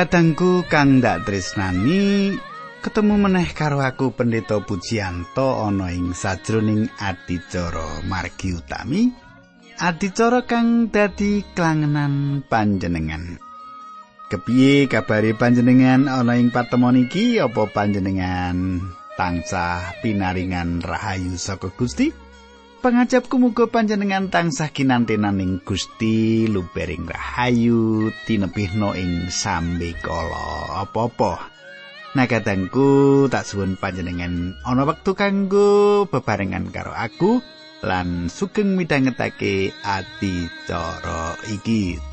[0.00, 2.32] Kadangku kang ndak tresnani
[2.80, 9.12] ketemu meneh karo aku Pendeta Pujianto ana ing sajroning adicara margi utami
[9.76, 13.36] adicara kang dadi klangenan panjenengan.
[14.32, 17.36] Kepiye kabare panjenengan ana ing patemon iki?
[17.36, 18.80] Apa panjenengan
[19.20, 22.08] tansah pinaringan rahayu saka Gusti
[22.80, 31.52] Pangajapku muga panjenengan tansah kinantenaning Gusti lubering rahayu tinebihno ing sambe kala apa-apa.
[32.16, 37.44] Nagatangku tak suwun panjenengan ana wektu kanggo bebarengan karo aku
[37.84, 42.09] lan sugeng midhangetake ati cara iki.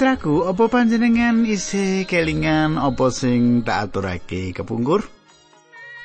[0.00, 5.04] Mitraku, apa panjenengan isih kelingan apa sing tak aturake kepungkur?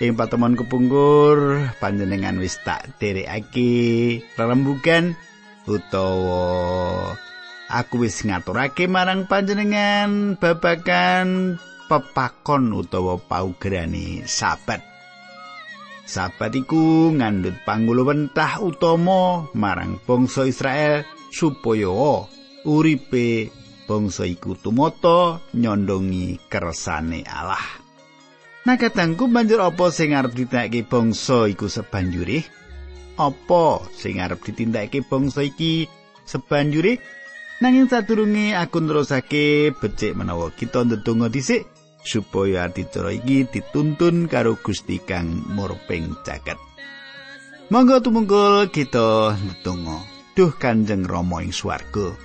[0.04, 5.16] Ing patemon kepungkur, panjenengan wis tak derekake rembugan
[5.64, 7.16] utawa
[7.72, 11.56] aku wis ngaturake marang panjenengan babagan
[11.88, 14.84] pepakon utawa paugerane sabat.
[16.04, 22.28] Sabat iku ngandhut pangguluwentah utama marang bangsa Israel supaya
[22.68, 27.62] uripe bangsa iku tumata nyondongi kersane Allah.
[28.66, 32.42] Nakatangku banjur apa sing arep ditindakake bangsa iku sebanjure?
[33.22, 35.86] Apa sing arep ditindakake bangsa iki
[36.26, 36.98] sebanjure?
[37.62, 41.70] Nanging sadurunge aku nerusake becik menawa kita ndedonga dhisik
[42.02, 46.60] supaya adicara iki dituntun karo Gusti kang murping jagat.
[47.70, 50.04] Monggo tumungkul kita ndedonga.
[50.36, 52.25] Duh Kanjeng Rama ing swarga.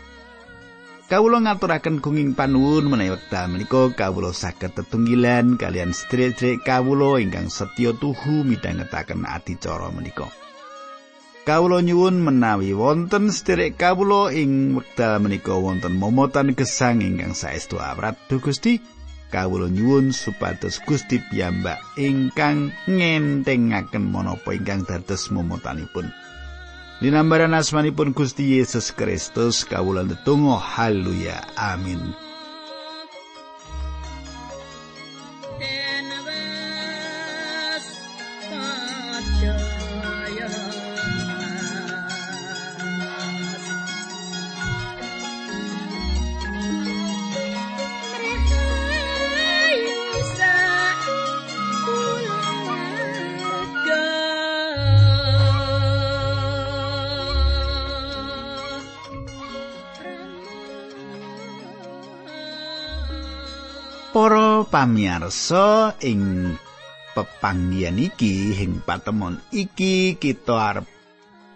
[1.11, 7.91] Kawula ngaturaken gunging panuwun menawi wekdal menika kawula saged tetunggilan kalian sedherek kawula ingkang setya
[7.99, 10.31] tuhu midhangetaken adicara menika.
[11.43, 18.15] Kawula nyuwun menawi wonten sedherek kawula ing wekdal menika wonten momotan gesang ingkang saestu awrat
[18.31, 18.79] Gusti.
[19.35, 26.07] Kawula nyuwun supados Gusti piyambak ingkang ngentengaken menapa ingkang dados momotanipun.
[27.01, 31.41] Dinambaran asmanipun Gusti Yesus Kristus kawula ndedonga haleluya.
[31.57, 32.30] Amin
[64.81, 66.57] pamirsa ing
[67.13, 70.89] pepanggihan iki ing patemon iki kita arep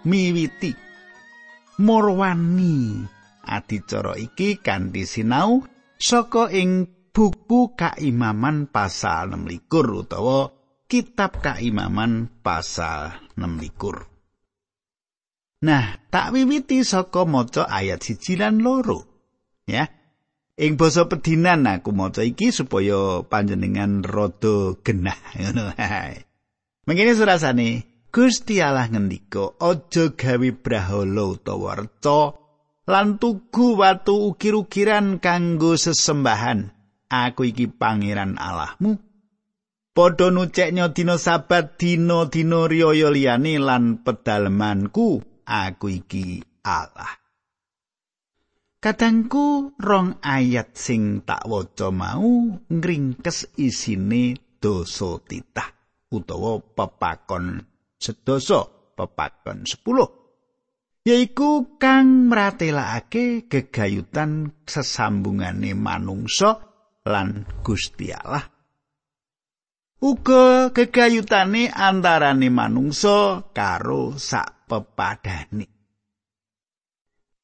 [0.05, 0.77] miwiti
[1.81, 3.01] morwani
[3.49, 5.65] adicara iki kanthi sinau
[5.97, 6.85] saka ing
[7.17, 10.53] buku kaimaman pasal 26 utawa
[10.85, 19.09] kitab kaimaman pasal 26 Nah, tak wiwiti saka maca ayat siji lan loro.
[19.65, 20.04] Ya.
[20.55, 25.75] Ing basa pedinan aku maca iki supaya panjenengan rada genah ngono.
[26.87, 27.69] Mengene surasane
[28.15, 32.39] Gusti Allah ngendika aja gawe brahala utawa reca
[32.87, 36.71] lan tugu watu ukir-ukiran kanggo sesembahan.
[37.11, 38.95] Aku iki pangeran Allahmu.
[39.91, 45.23] Padha nuceknya dina sabat dina-dina riyaya liyane lan pedalemanku.
[45.43, 47.24] Aku iki Allah.
[48.85, 55.73] Kadangku rong ayat sing tak waca mau ngringkes isine dosa titah
[56.13, 57.65] utawa pepakon
[57.97, 66.61] sedasa pepakon 10 yaiku kang mratelakake gegayutan sesambungane manungsa
[67.09, 68.45] lan Gusti Allah.
[70.05, 75.74] Uga gegayutane antarane manungsa karo sak pepadane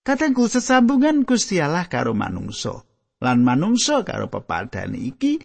[0.01, 2.89] Katengku sesambungan Gusti Allah karo manungsa
[3.21, 5.37] lan manungsa karo pepadane iki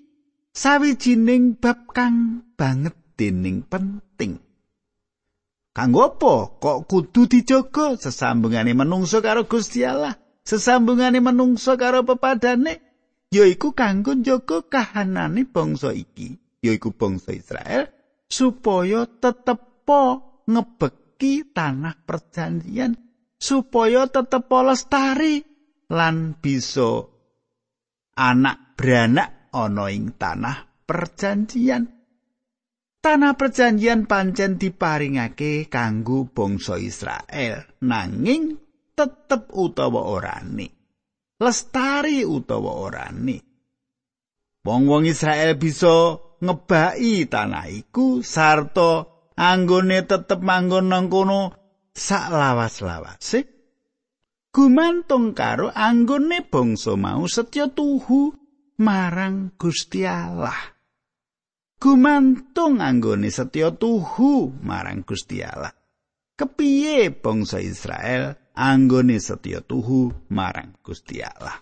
[0.55, 4.39] sawijining bab kang banget dening penting.
[5.75, 10.15] Kanggo apa kok kudu dijaga sesambungane manungsa karo Gusti Allah?
[10.47, 12.79] Sesambungane manungsa karo pepadane
[13.35, 17.91] yaiku kanggo njaga kahanane bangsa iki, yaiku bangsa Israel
[18.31, 23.04] supaya tetepo ngebeki tanah perjanjian
[23.39, 25.43] supaya tetepo lestari
[25.91, 27.05] lan bisa
[28.15, 31.83] anak beranak ana ing tanah perjanjian.
[33.05, 38.57] Tanah perjanjian pancen diparingake kanggo bangsa Israel nanging
[38.95, 40.67] tetep utawa orane
[41.37, 43.37] lestari utawa orane
[44.63, 49.03] wong-wong Israel bisa ngebaki tanah iku sarta
[49.35, 51.64] anggone tetep manggon nang kono
[51.95, 53.47] sak lawas-lawase
[54.51, 58.35] gumantung karo anggone bangsa mau setya tuhu
[58.79, 60.75] marang Gusti Allah.
[61.79, 65.71] Gumantung anggone setya tuhu marang Gusti Allah.
[66.35, 71.55] Kepiye bangsa Israel anggone setya tuhu marang Gusti Allah?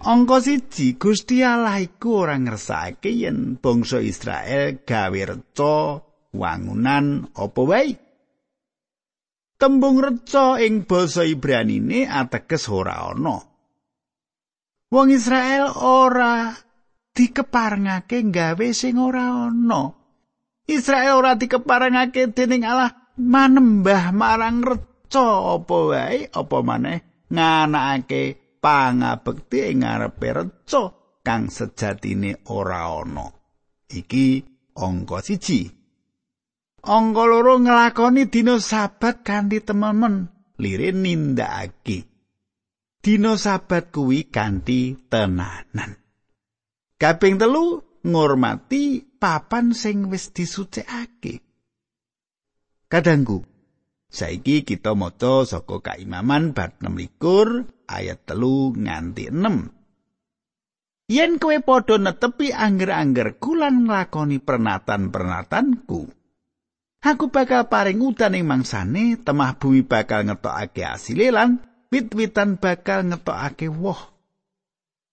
[0.00, 6.00] Angka siji Gusti Allah iku ora ngersakake yen bangsa Israel gawe reca
[6.32, 8.09] wangunan apa wae.
[9.60, 13.36] Tembung reca ing basa Ibranine ateges ora ana.
[14.88, 16.48] Wong Israel ora
[17.12, 19.92] dikeparengake gawe sing ora ana.
[20.64, 25.28] Israel ora dikeparengake dening Allah manembah marang reca
[25.60, 30.88] apa wae apa maneh nganakake pangabekti ing ngarepe reca
[31.20, 33.28] kang sejatine ora ana.
[33.92, 34.26] Iki
[34.72, 35.79] angka siji.
[36.80, 42.08] Angka loro nglakoni dina sabat kanthi tememen lire nindakake.
[43.04, 46.00] Dina sabat kuwi kanthi tenanan.
[47.00, 51.44] Kaping telu ngurmati papan sing wis disucikake.
[52.88, 53.44] Kadangku,
[54.08, 57.20] saiki kita maca saka kaimaman bab 6
[57.88, 59.80] ayat telu nganti 6.
[61.10, 66.19] Yen kowe padha netepi angger-angger kulan nglakoni pernatan-pernatanku,
[67.00, 73.66] aku bakal paring udan ing mangsane, temah bumi bakal ngetokake asile lan wit-witan bakal ngetokake
[73.72, 73.98] woh.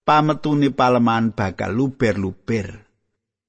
[0.07, 2.87] Pametune paleman bakal luber-luber.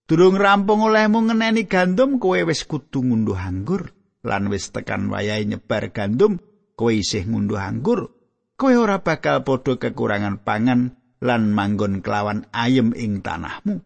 [0.08, 3.92] Durung rampung olehmu ngeneni gandum kowe wis kudu ngunduh anggur
[4.24, 6.40] lan wis tekan wayahe nyebar gandum
[6.74, 8.16] kowe isih ngunduh anggur
[8.56, 13.84] kowe ora bakal padha kekurangan pangan lan manggon kelawan ayem ing tanahmu.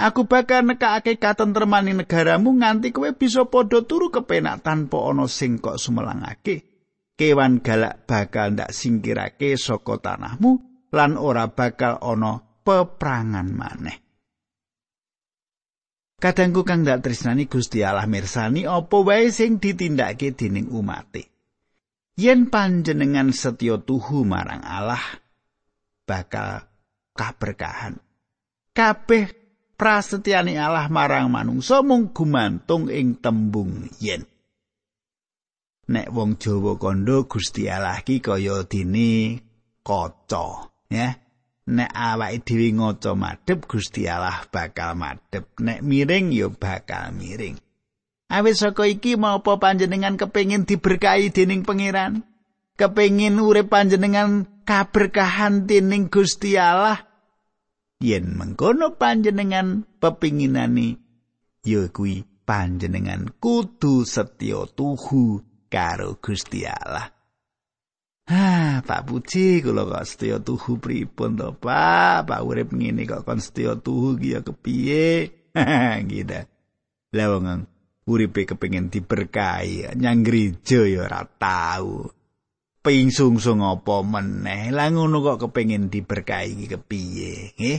[0.00, 5.76] Aku bakal nekake katentreman negaramu nganti kowe bisa padha turu kepenak tanpa ana sing kok
[5.76, 6.64] sumelangake.
[7.20, 10.56] Kewan galak bakal ndak singkirake saka tanahmu
[10.96, 14.00] lan ora bakal ana peprangan maneh.
[16.16, 21.30] Kadangku kang ndak tresnani Gusti Allah mirsani apa wae sing ditindakake dening umate.
[22.20, 25.00] yen panjenengan setya tuhu marang Allah
[26.04, 26.68] bakal
[27.16, 27.96] kaberkahan
[28.76, 29.39] kabeh
[29.80, 34.28] prasetyane Allah marang manungsa mung gumantung ing tembung yen
[35.88, 39.40] nek wong Jawa kandha Gusti Allah ki kaya dene
[39.80, 41.16] kaca ya
[41.72, 47.56] nek awake dhewe ngaca madhep Gusti Allah bakal madhep nek miring ya bakal miring
[48.30, 52.22] Awit saka iki mapa panjenengan kepengin diberkahi dening pangeran?
[52.78, 57.09] Kepengin urip panjenengan kaberkahan dening Gusti Allah?
[58.00, 60.96] Yen mengkono panjenengan pepinginani
[61.68, 67.12] ya kuwi panjenengan kudu setya tuhu karo Gusti Allah.
[68.30, 72.24] Ha, Pak Puji kula kok setya tuhu pripun to, Pak?
[72.24, 75.06] Pak urip ngene kok kon setya tuhu ki ya kepiye?
[76.08, 76.40] Gitu.
[77.10, 77.68] Lah wong
[78.08, 82.10] uripe kepengin diberkahi nyang gereja ya ora tau
[82.80, 87.78] pingsungsung apa meneh lah ngono kok kepengin diberkahi kepiye nggih.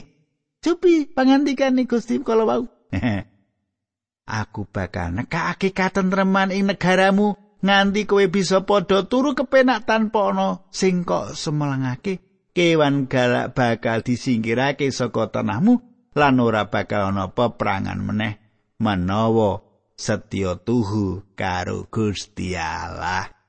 [0.62, 2.64] Cupi pangandikan Gusti kalau mau
[4.42, 7.34] aku bakal nekake katentreman ing negaramu
[7.66, 12.22] nganti kowe bisa padha turu kepenak tanpa ana sing kok semelangake.
[12.52, 15.80] Kewan galak bakal disingkirake saka tanahmu
[16.20, 18.38] lan ora bakal ana peperangan meneh.
[18.82, 19.64] Menawa
[19.96, 23.41] setya tuhu karo Gusti Allah.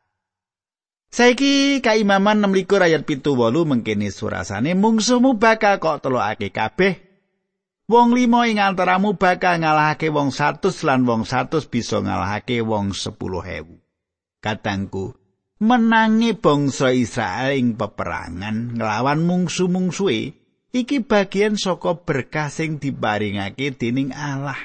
[1.12, 7.04] Saiki kaimaman 16 ayat pitu wolu mengkini surasane mungsumu bakal kok telokake kabeh.
[7.84, 13.20] Wong limo ing antaramu bakal ngalahake wong 100 lan wong 100 bisa ngalahake wong 10.000.
[14.40, 15.12] Katangku,
[15.60, 20.32] menangi bangsa Israel ing peperangan nglawan mungsu-mungsuhe
[20.72, 24.56] iki bagian saka berkah sing diparingake dening Allah.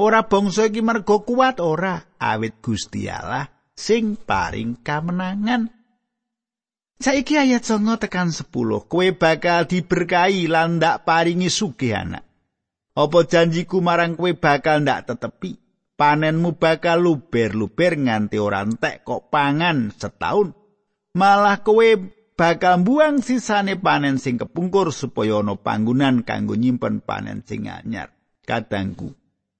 [0.00, 5.70] Ora bangsa iki mergo kuat ora, awit Gusti Allah sing paring kamenangan.
[6.98, 8.50] Saiki ayat 9 tekan 10,
[8.90, 12.26] kowe bakal diberkahi lan ndak paringi sugih anak.
[12.98, 15.54] Apa janjiku marang kowe bakal ndak tetepi?
[15.94, 20.50] Panenmu bakal luber-luber nganti ora entek kok pangan setahun.
[21.14, 21.86] Malah kowe
[22.34, 28.10] bakal buang sisane panen sing kepungkur supaya ana panggonan kanggo nyimpen panen sing anyar.
[28.42, 29.14] Kadangku,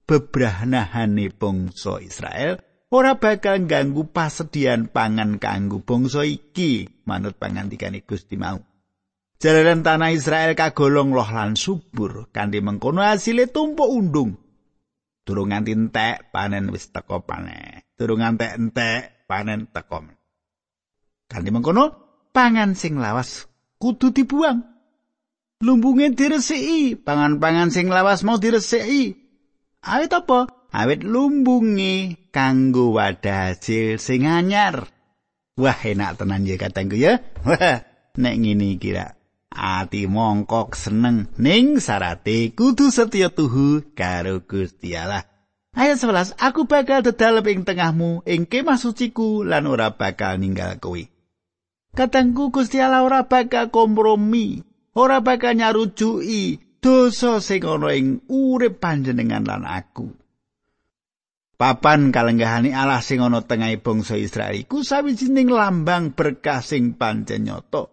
[0.07, 8.61] bebrahnahane bangsa Israel ora bakal ganggu pasedian pangan kanggo bangsa iki manut pangandikane Gusti mau.
[9.39, 14.35] Jalaran tanah Israel kagolong loh lan subur, kanthi mengkono asile tumpuk undung.
[15.23, 17.87] Durung nganti entek panen wis teko panen.
[17.95, 20.03] Durung nganti entek panen teko.
[21.31, 21.85] Kanthi mengkono
[22.35, 23.47] pangan sing lawas
[23.79, 24.65] kudu dibuang.
[25.59, 29.15] Lumbunge diresiki, pangan-pangan sing lawas mau diresiki.
[29.83, 30.58] Awit apa?
[30.69, 34.85] Awit lumbunge kanggo wadah hasil sing anyar.
[35.57, 37.25] Wah enak tenan ya katangku ya.
[37.49, 37.81] Wah
[38.21, 39.17] nek ngene kira
[39.49, 45.25] ati mongkok seneng ning sarate kudu setya tuhu karo Gusti Allah.
[45.79, 51.01] Ayat 11, aku bakal dedalep ing tengahmu ing kemah suciku lan ora bakal ninggal kowe.
[51.97, 54.61] Katangku Gusti Allah ora bakal kompromi,
[54.93, 60.28] ora bakal nyarujuki dosa sing ana ing urip panjenengan lan aku.
[61.59, 67.91] Papan kalenggahane Allah sing ana tengahing bangsa Israel iku sawijining lambang berkah sing pancen nyata.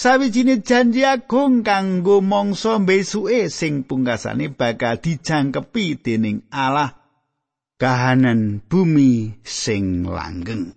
[0.00, 6.96] sawijine janji agung kanggo mangsa besuke sing pungkasane bakal dijangkepi dening Allah
[7.76, 10.76] kahanan bumi sing langgeng.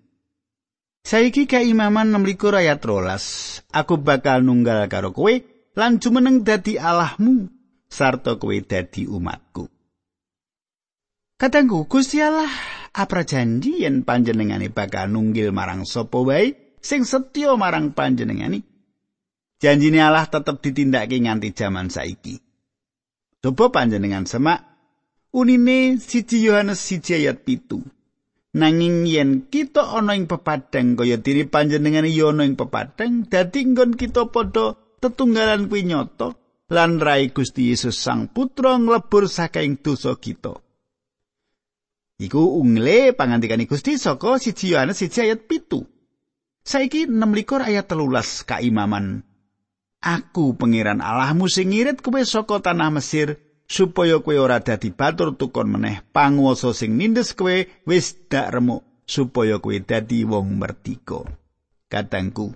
[1.03, 5.35] Saiki kaimaman 16 ayat 13, aku bakal nunggal karo kowe
[5.75, 7.51] lan jumeneng dadi Allahmu
[7.91, 9.72] sarta kowe dadi umatku.
[11.33, 12.49] Katanggu Gusti Allah
[13.25, 18.61] janji yen panjenengane bakal nunggil marang sapa wae sing setya marang panjenengane
[19.57, 22.37] janjine Allah tetep ditindakake nganti jaman saiki.
[23.41, 24.61] Coba panjenengan semak
[25.33, 27.81] unine siji Yohanes siji ayat pitu.
[28.53, 33.97] Nanging yen kita ana ing pepadang kaya diri panjenengan ya ana ing pepadang, dadi nggon
[33.97, 36.37] kita padha tetunggalan kuwi nyata
[36.69, 40.61] lan rai Gusti Yesus Sang Putra nglebur saking dosa kita.
[42.21, 45.85] Iku ungle pangantikane Gusti saka siji Yohanes siji ayat pitu.
[46.63, 47.19] Saiki 6
[47.59, 49.27] ayat telulas kaimaman
[50.03, 55.71] Aku pangeran Allahmu sing ngirit kowe saka tanah Mesir supaya kowe ora dadi batur tukon
[55.71, 61.23] meneh panguwasa sing nindes kowe wis dak remuk supaya kowe dadi wong merdika.
[61.87, 62.51] Katangku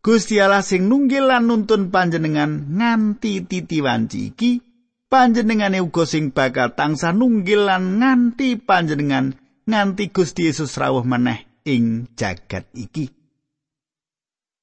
[0.00, 4.71] Gusti Allah sing nunggil lan nuntun panjenengan nganti titi wanci iki
[5.12, 9.36] panjenengane uga sing bakal tangsa nunggil lan nganti panjenengan
[9.68, 13.12] nganti Gusti Yesus rawuh meneh ing jagat iki.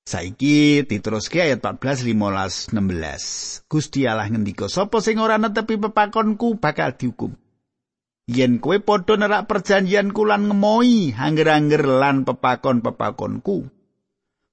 [0.09, 3.69] Saiki diteruske ayat 14 15 16.
[3.69, 7.37] Gusti Allah ngendika, "Sapa sing ora netepi pepakonku bakal dihukum."
[8.25, 13.69] Yen kowe padha nerak perjanjianku lan ngemoi hanger-hanger lan pepakon-pepakonku,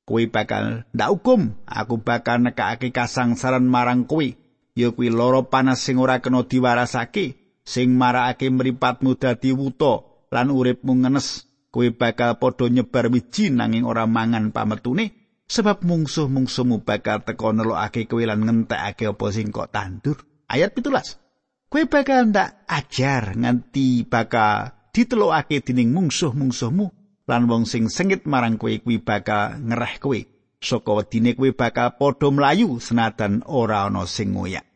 [0.05, 4.29] kowe bakal ndak hukum, aku bakal nekake kasangsaran marang kowe.
[4.77, 10.93] Ya kuwi lara panas sing ora kena diwarasake, sing marakake mripatmu dadi wuta lan uripmu
[11.01, 11.49] ngenes.
[11.73, 15.27] Kowe bakal padha nyebar wiji nanging ora mangan pametune.
[15.47, 20.19] sebab mungsuh-mungsuhmu bakal teko nelokake kowe lan ngentekake apa sing kok tandur.
[20.51, 21.71] Ayat 17.
[21.71, 26.87] Kowe bakal ndak ajar nganti bakal ditelokake dening mungsuh-mungsuhmu
[27.27, 30.21] lan wong sing sengit marang kowe kuwi bakal ngereh kowe.
[30.67, 34.67] Saka wedine kowe bakal padha mlayu senadan ora ana sing ngoyak.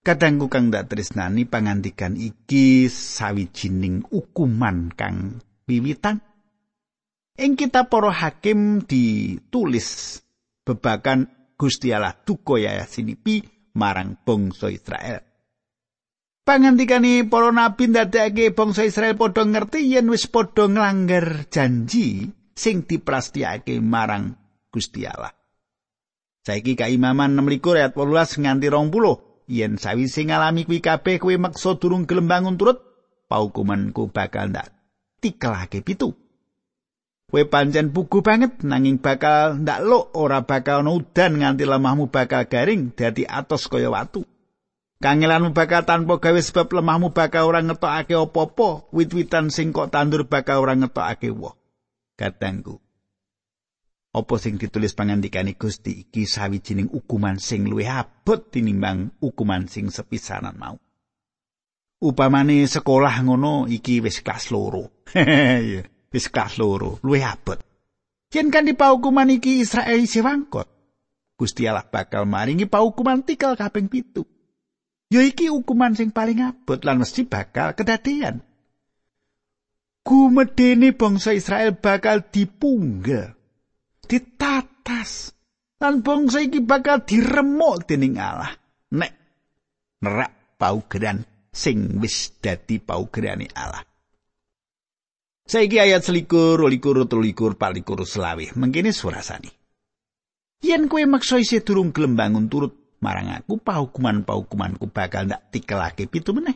[0.00, 6.24] Kadangku kang ndak tresnani pangandikan iki sawijining ukuman kang wiwitan
[7.32, 10.20] Ing kitab para hakim ditulis
[10.68, 13.40] bebakan Gusti Allah duka ya sinipi
[13.72, 15.24] marang bangsa Israel.
[16.44, 23.80] Pangantikane para nabi ndadekake bangsa Israel padha ngerti yen wis padha nglanggar janji sing diprastiyake
[23.80, 24.41] marang
[24.72, 25.36] Gusti Allah.
[26.42, 32.08] Saiki kaimaman 16 ayat 18 nganti 20 yen sawise ngalami kuwi kabeh kowe maksa durung
[32.08, 32.82] gelem bangun turut
[33.30, 34.74] paukumanku bakal ndak
[35.22, 36.16] tikelake pitu.
[37.30, 42.48] Kowe pancen pugu banget nanging bakal ndak lo ora bakal ana udan nganti lemahmu bakal
[42.50, 44.26] garing dadi atos kaya watu.
[45.02, 50.62] Kangelanmu bakal tanpa gawe sebab lemahmu bakal ora ngetokake apa-apa, wit-witan sing kok tandur bakal
[50.62, 51.58] ora ngetokake woh.
[52.14, 52.78] Katangku.
[54.12, 60.52] Apa sing ditulis pangandikane Gusti iki sawijining ukuman sing luwih abot tinimbang ukuman sing sepisanan
[60.60, 60.76] mau.
[62.02, 65.06] Upamane sekolah ngono iki wis kelas loro.
[66.12, 67.56] wis kelas loro, luwih abot.
[68.32, 70.68] Yen kan di paukuman iki Israel isih wangkot,
[71.36, 74.24] Gusti Allah bakal maringi paukuman tikal kaping pitu.
[75.12, 78.40] ya iki hukuman sing paling abot lan mesti bakal kedadean.
[80.02, 83.36] Gumedene bangsa Israel bakal dipunggal,
[84.82, 85.30] ditatas,
[85.78, 88.50] lan bangsa iki bakal diremuk dening Allah.
[88.92, 89.12] Nek
[90.02, 91.22] nerak paugeran
[91.54, 93.86] sing wis dadi paugerane Allah.
[95.42, 98.54] Saiki ayat selikur, likur, telulikur, palikur, selawe.
[98.58, 99.50] Mengkini surasani.
[100.62, 106.30] Yen kue maksa isi durung gelem bangun turut marang aku, pahukuman-pahukumanku bakal ndak tikelake pitu
[106.30, 106.54] meneh.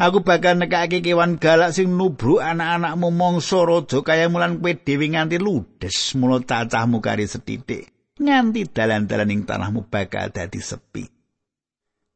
[0.00, 5.36] Aku bakal nekake kewan galak sing nubruk anak-anakmu mongso raja kaya mulan kowe dhewe nganti
[5.36, 11.04] ludes mulo cacahmu kari setitik nganti dalan-dalan ing tanahmu bakal dadi sepi.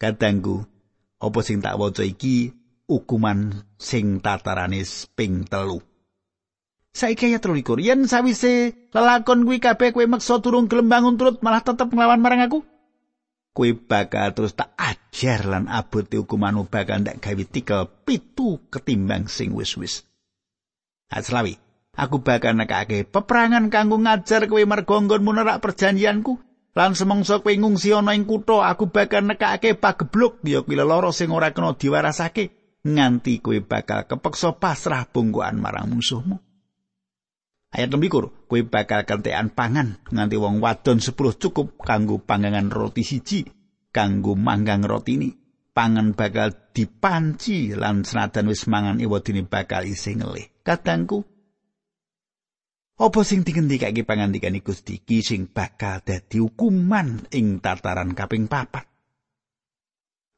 [0.00, 0.64] Kadangku,
[1.21, 2.57] apa sing tak waca iki
[2.88, 4.81] hukuman sing tatarane
[5.12, 5.85] ping telu.
[6.95, 11.61] Saiki ayat 13, yen sawise lelakon kuwi kabeh kowe meksa turung gelem bangun turut malah
[11.61, 12.64] tetep nglawan marang aku.
[13.55, 19.55] Kowe bakal terus tak ajar lan abote hukumanmu bakal ndak gawe tikel pitu ketimbang sing
[19.55, 20.03] wis-wis.
[21.07, 21.55] Aslawi,
[21.95, 26.35] aku bakal nekake peperangan kanggo ngajar kowe mergo nggonmu nerak perjanjianku
[26.75, 31.31] lan semangsa kowe ngungsi ana ing kutha aku bakal nekake pagebluk ya kuwi lara sing
[31.31, 32.51] ora kena diwarasake
[32.83, 36.43] nganti kowe bakal kepeksa pasrah bungkuan marang musuhmu.
[37.75, 41.11] Ayat lembikur, kowe bakal kentekan pangan nganti wong wadon 10
[41.43, 43.43] cukup kanggo pangangan roti siji,
[43.90, 45.43] kanggo manggang roti.
[45.75, 50.46] Pangan bakal dipanci lan senadan wis mangan iwadine bakal isih ngelih.
[50.62, 51.27] Kadangku,
[52.94, 58.87] apa sing digendikake pangandikane Gusti iki sing bakal dadi hukuman ing tataran kaping papat?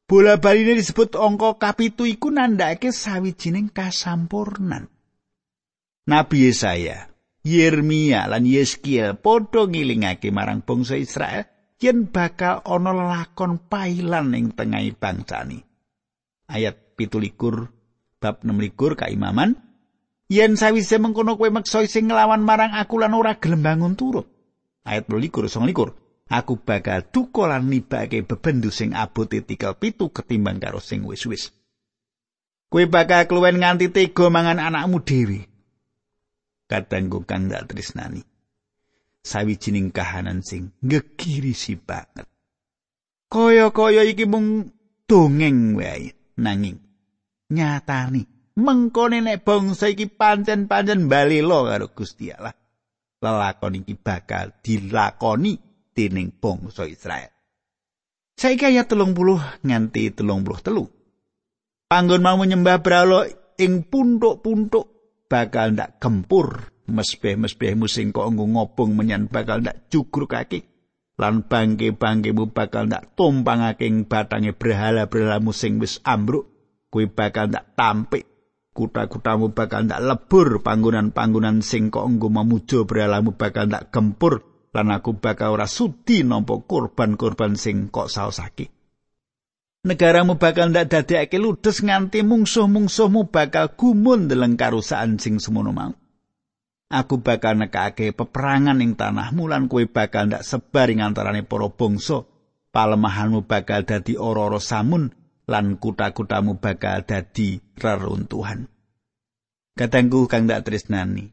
[0.09, 4.89] Bola baline disebut angka kapitu iku nandhake sawijining kasampurnan.
[6.09, 7.13] Nabi Yesaya,
[7.47, 11.47] Yeremia lan Yeskiel padha ngilingake marang bangsa Israel
[11.79, 15.63] yen bakal ana lelakon pailan ing tengahing bangsani.
[16.51, 17.39] Ayat 17
[18.19, 19.55] bab 16 kaimaman
[20.27, 24.27] yen sawise mengkono kowe meksa sing nglawan marang aku lan ora gelem bangun turut.
[24.83, 30.83] Ayat 22 29 aku bakal duka lan nibake bebendu sing abote tikel pitu ketimbang karo
[30.83, 31.55] sing wis-wis.
[32.67, 35.47] Kowe bakal kluwen nganti tega mangan anakmu dhewe.
[36.67, 38.23] Kadangku kang tresnani.
[39.23, 42.27] Sawijining kahanan sing ngegirisi banget.
[43.27, 44.71] Kaya-kaya iki mung
[45.11, 46.79] dongeng wae nanging
[47.51, 48.27] nyatani
[48.59, 52.55] mengkone nek bangsa iki pancen-pancen balela karo Gusti Allah.
[53.19, 55.59] Lelakon iki bakal dilakoni
[55.91, 57.31] dening bangsa Israel.
[58.37, 61.89] Saiki ayat 30 nganti 33.
[61.89, 63.25] Panggon mau nyembah bralo
[63.57, 64.96] ing puntuk-puntuk
[65.27, 70.67] bakal ndak gempur mesbeh-mesbehmu sing kok ngobong menyan bakal ndak jugrukake
[71.17, 76.47] lan bangke-bangkemu bakal ndak tumpangake ing batange berhala-berhalamu sing wis ambruk
[76.93, 78.25] kuwi bakal ndak tampik
[78.77, 84.45] kuta-kutamu bakal ndak lebur panggonan-panggonan sing kok nggo memuja berhalamu bakal ndak gempur
[84.77, 88.76] lan aku bakal ora sudi nampa korban-korban sing kok saosake.
[89.87, 95.95] Negaramu bakal ndak dadekake ludes nganti mungsuh-mungsuhmu bakal gumun deleng karusaan sing semono mau.
[96.91, 102.27] Aku bakal nekake peperangan ing tanahmu lan kowe bakal ndak sebar ing antarane para bangsa.
[102.75, 105.07] Palemahanmu bakal dadi ora-ora samun
[105.47, 108.67] lan kuta-kutamu bakal dadi reruntuhan.
[109.79, 111.31] Katanggu kang ndak tresnani,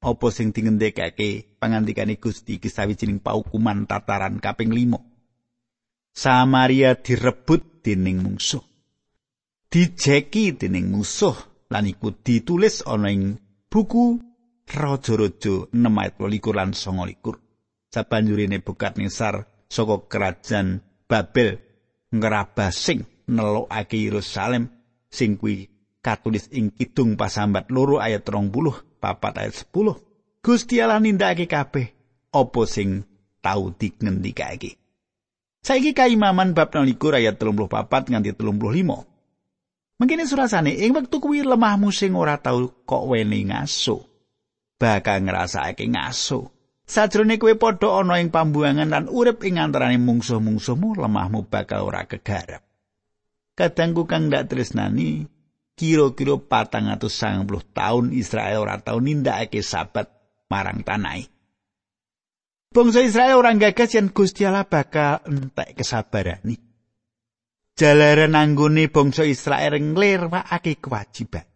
[0.00, 6.16] apa sing dingendhekake pangandikane Gusti iki sawijining paukuman tataran kaping 5.
[6.16, 8.62] Samaria direbut dening mungsuh.
[9.70, 11.36] Dijeki dening musuh
[11.70, 13.38] lan iku ditulis ana ing
[13.70, 14.18] buku
[14.70, 17.90] Raja-raja 6 ayat 12 lan 29.
[17.90, 20.78] Sabanjure Nebukadnezar saka kerajaan
[21.10, 21.58] Babel
[22.14, 24.70] ngrabasing nelokake Yerusalem
[25.10, 25.66] sing kuwi
[25.98, 29.98] katulis ing kidung pasambat loro ayat 20 papat ayat 10.
[30.40, 31.86] Gusti Allah nindakake kabeh
[32.30, 33.02] apa sing
[33.42, 34.79] tau digendikake.
[35.60, 40.00] Saiki kaimaman bab 23 ayat 34 nganti 35.
[40.00, 44.00] Mengkene surasane ing wektu kuwi lemahmu sing ora tau kok wene ngaso.
[44.80, 46.48] Bakal ngrasake ngaso.
[46.88, 52.64] Sajrone kowe padha ana ing pambuangan lan urip ing antaraning mungsuh-mungsuhmu, lemahmu bakal ora kegarap.
[53.54, 55.28] Kadangku kang ndak tresnani,
[55.76, 60.08] kira-kira patang atau sang puluh tahun Israel ora tau nindakake sabat
[60.48, 61.28] marang tanai.
[62.70, 66.62] Bangsa Israel orang gagas yang Gusti Allah bakal entek kesabaran nih.
[67.74, 71.50] Jalaran anggone bangsa Israel nglirwakake kewajiban.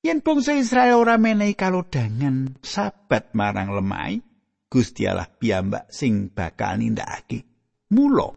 [0.00, 4.16] Yen bangsa Israel ora menehi kalodangan sabat marang lemai,
[4.72, 7.44] Gusti Allah piyambak sing bakal nindakake.
[7.92, 8.32] Mula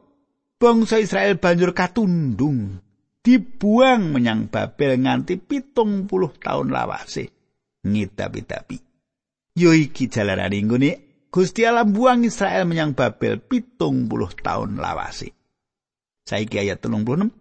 [0.60, 2.84] bangsa Israel banjur katundung
[3.23, 7.32] dibuang menyang Babel nganti pitung puluh tahun lawase
[7.88, 8.78] ngidapi-dapi
[9.56, 15.34] yo iki jalarane nggone Gusti Allah buang Israel menyang Babel pitung puluh tahun lawase
[16.30, 17.34] saiki ayat 36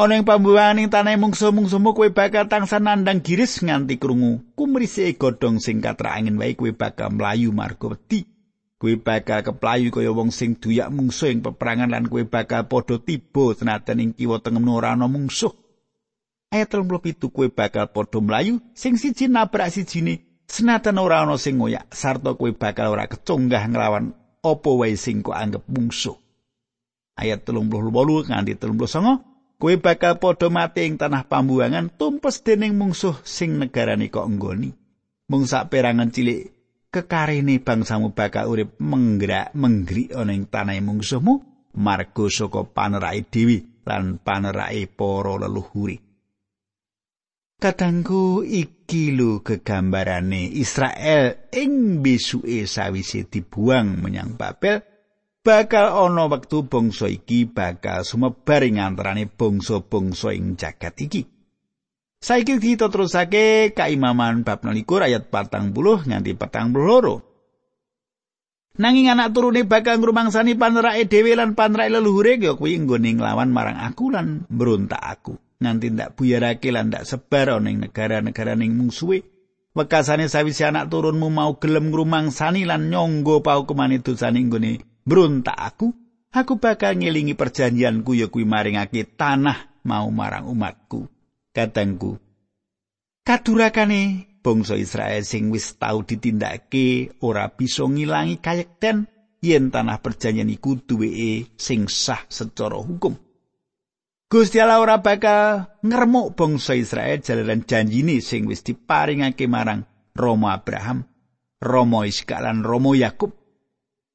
[0.00, 4.40] ana ing pambuwangan ing tanah mungsu-mungsumu kowe bakal tangsa nandang giris nganti krungu.
[4.56, 8.24] Kumrise godhong sing angin wae kowe bakal mlayu marga wedi.
[8.80, 13.52] Kue bakal keplayu kaya wong sing duyak mungsuh ing peperangan lan kue bakal padha tiba
[13.52, 15.52] senajan ing kiwa tengem ora ana mungsuh.
[16.48, 21.94] Ayat 37 kue bakal padha mlayu sing siji nabrak sijine senajan ora ana sing ngoyak
[21.94, 24.10] sarta kue bakal ora kecunggah nglawan
[24.42, 26.18] apa wae sing kok anggap mungsuh.
[27.14, 27.86] Ayat 38
[28.26, 34.26] nganti 39 kue bakal padha mati ing tanah pambuangan tumpes dening mungsuh sing negarane kok
[34.26, 34.74] enggoni.
[35.30, 36.50] Mung sak perangan cilik
[36.90, 41.34] kekarene bangsamu bakal urip menggerak menggri ana ing tanah mungsuhmu
[41.78, 46.09] margo saka panerake dewi lan panerake para leluhuri
[47.60, 54.80] Kadangku iki lho gegambarane Israel ing besuke sawise dibuang menyang Babel
[55.44, 61.28] bakal ana wektu bangsa iki bakal sumebar ing antarané bangsa-bangsa ing jagat iki.
[62.24, 68.80] Saiki kita terusake kaimaman bab 9 ayat 40 nganti 42.
[68.80, 73.84] Nanging anak turune bakal ngrumangsani panerake dhewe lan panerake leluhure ya kuwi nggone nglawan marang
[73.84, 75.49] aku lan mbrontak aku.
[75.60, 79.20] Nganti ndak buyarake lan ndak sebar ana ing negara-negara ning mungsuhe.
[79.76, 85.94] Wekasane sawise anak turunmu mau gelem ngrumangsani lan nyangga paukumane dosane nggone mbrontak aku,
[86.34, 91.06] aku bakal ngelingi perjanjianku ya kuwi maringake tanah mau marang umatku.
[91.50, 92.18] katangku
[93.26, 99.10] kadurakane bangsa Israel sing wis tau ditindakake ora bisa ngilangi kayekten
[99.42, 103.18] yen tanah perjanjian iku duweke sing sah secara hukum
[104.30, 109.82] Gusti Allah ora bakal ngremuk bangsa Israel jalaran janjine sing wis diparingake marang
[110.14, 111.02] Romo Abraham,
[111.58, 113.34] Romo Iskak lan Romo Yakub.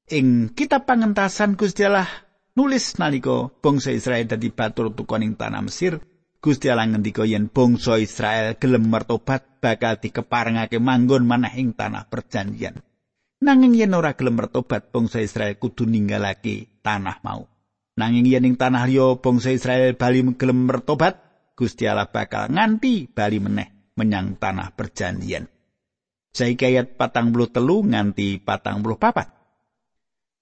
[0.07, 2.07] Ing kitab pangentasan Gusti Allah
[2.55, 5.99] nulis nalika bangsa Israel dadi batur tukoning tanah Mesir,
[6.39, 12.79] Gusti Allah ngendika yen bangsa Israel gelem mertobat bakal dikeparengake manggon manah ing tanah perjanjian.
[13.43, 17.54] Nanging yen ora gelem mertobat bangsa Israel kudu ninggalake tanah mau.
[17.95, 21.15] Nanging yen ing tanah liya bangsa Israel bali gelem mertobat,
[21.55, 25.47] Gusti Allah bakal nganti bali meneh menyang tanah perjanjian.
[26.35, 29.31] Saiki ayat patang puluh telu nganti patang puluh papat.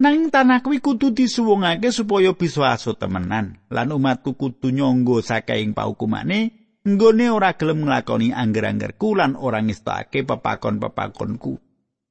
[0.02, 6.52] Nanging tanah kuwi kudu disuwungake supaya bisa aso temenan lan umatku kudu nyangga saking paukumane
[6.84, 11.63] nggone ora gelem nglakoni angger-anggerku lan ora ngestake pepakon-pepakonku.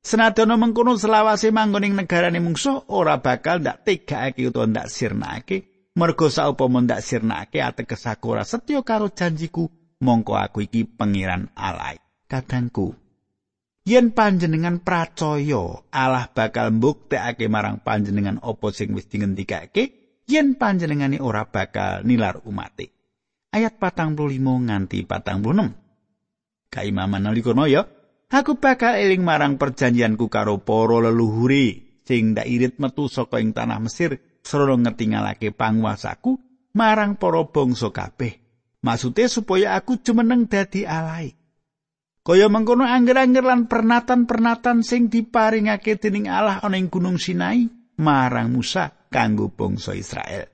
[0.03, 5.57] Senadyan mengkono selawase manggon ing negarane mungsuh ora bakal ndak tegakake utawa ndak sirnake
[5.95, 9.71] mergo saupama ndak sirnake ateges aku ora setya karo janjiku
[10.03, 12.03] mongko aku iki pangeran alai.
[12.27, 12.99] Kadangku
[13.87, 21.47] yen panjenengan pracaya Allah bakal mbuktekake marang panjenengan apa sing wis dingendikake yen panjenengane ora
[21.47, 22.91] bakal nilar umate.
[23.55, 24.19] Ayat 45
[24.67, 28.02] nganti 46 kaimaman nalika ya
[28.33, 33.79] aku bakal eling marang perjanjianku karo para leluhure sing ndak irit metu saka ing tanah
[33.79, 36.41] Mesir srana ngetingalake panguasaku
[36.73, 38.41] marang para bangsa kabeh
[38.81, 41.37] maksude supaya aku jumeneng dadi alai
[42.23, 47.67] Kaya mengkono angger-angger lan pernatan-pernatan sing diparingake dening Allah ana ing Gunung Sinai
[47.99, 50.47] marang Musa kanggo bangsa Israel.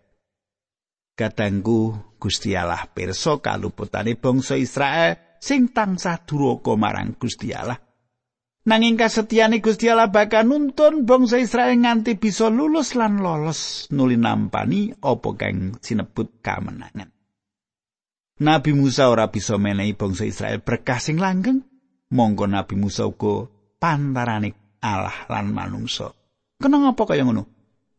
[1.13, 7.79] Katanggu Gusti Allah pirsa kaluputane bangsa Israel sing tansah duraka marang Gusti Allah.
[8.69, 14.93] Nanging kasetyane Gusti Allah bakal nuntun bangsa Israel nganti bisa lulus lan lolos nuli nampani
[14.93, 17.09] apa kang sinebut kamenangan.
[18.39, 21.65] Nabi Musa ora bisa menehi bangsa Israel berkah sing langgeng,
[22.15, 26.15] monggo Nabi Musa uga pantarane Allah lan manungsa.
[26.59, 27.51] Kena ngapa kaya ngono?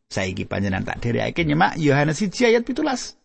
[0.10, 3.19] Saiki panjenengan tak dherekake nyemak Yohanes 1 ayat 17.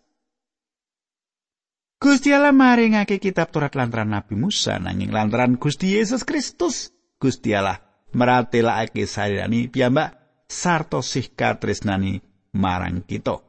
[2.05, 7.81] Gusti Allah maringake kitab Taurat lantaran Nabi Musa nanging lantaran Gusti Yesus Kristus Gusti Allah
[8.13, 10.13] meratelake sarirani piyambak
[10.45, 12.21] sarta sih katresnani
[12.61, 13.41] marang kita.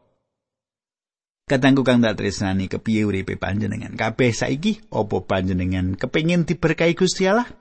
[1.51, 3.91] Katanggu kang tak tresnani kepiye uripe panjenengan?
[3.91, 7.51] Kabeh saiki apa panjenengan kepengin diberkahi Gusti Allah?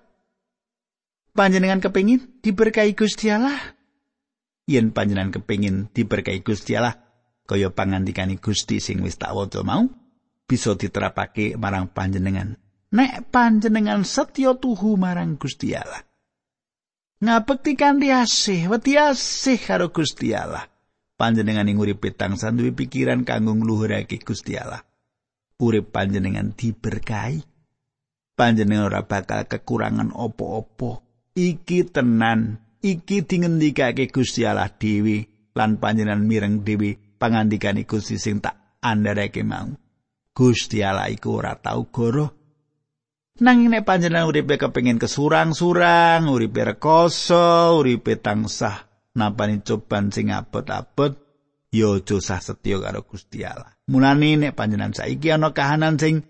[1.35, 3.59] Panjenengan kepengin diberkahi Gusti Allah?
[4.71, 7.03] Yen panjenengan kepengin diberkahi Gusti Allah,
[7.51, 9.91] kaya pangandikane Gusti sing wis tak waca mau,
[10.45, 12.57] bisa diterapake marang panjenengan.
[12.95, 16.07] Nek panjenengan setya tuhu marang Gusti Allah.
[17.25, 20.69] Ngabekti kanthi asih, wedi asih karo Gusti Allah.
[21.15, 24.83] panjenengan ing uripe tansah duwe pikiran kanggo ngluhurake Gusti Allah.
[25.63, 27.41] Urip panjenengan diberkahi.
[28.35, 31.07] Panjenengan ora bakal kekurangan opo-opo.
[31.39, 38.79] Iki tenan, iki dingendikake Gusti Allah dhewe lan panjenengan mireng dhewe pangandikane Gusti sing tak
[38.83, 39.71] andharake mau.
[40.35, 42.35] Gusti Allah iku ora tau goroh.
[43.39, 51.15] Nanging nek panjenengan uripe kepengin kesurang-surang, uripe rekoso, uripe tansah napani coban sing abot-abot
[51.75, 53.75] ya aja sah setya karo Gusti Allah.
[53.91, 56.23] Mulane nek panjenengan saiki ana kahanan sing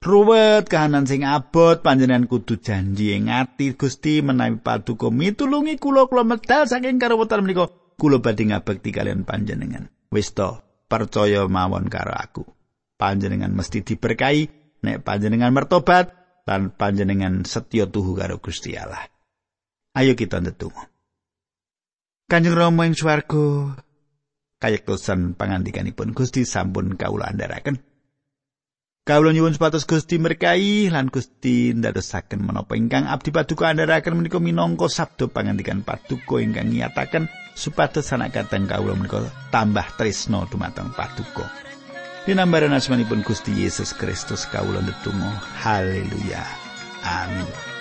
[0.00, 6.24] ruwet, kahanan sing abot, panjenengan kudu janji ing ati Gusti menawi paduka mitulungi kula kula
[6.24, 7.68] medal saking karuwetan menika
[8.00, 9.92] kula badhe ngabekti kalian panjenengan.
[10.08, 12.44] Wis to, percaya mawon karo aku.
[12.96, 14.42] Panjenengan mesti diberkahi
[14.80, 16.16] nek panjenengan mertobat
[16.48, 19.04] lan panjenengan setya tuhu karo Gusti Allah.
[19.92, 20.88] Ayo kita ndedonga.
[22.26, 23.76] Kanjeng Rama ing swarga
[24.58, 27.78] kayektosan pangandikanipun Gusti sampun kawula andharaken.
[29.06, 34.90] Kawula nyuwun supados Gusti merkai lan Gusti ndadosaken menapa ingkang abdi paduka andharaken menika minangka
[34.90, 39.22] sabda pangandikan paduka ingkang nyataken supados anak kateng kawula menika
[39.54, 41.46] tambah tresno dumateng paduka.
[42.26, 45.38] Dinambaran asmanipun Gusti Yesus Kristus kawula ndedonga.
[45.62, 46.42] Haleluya.
[47.06, 47.75] Amin.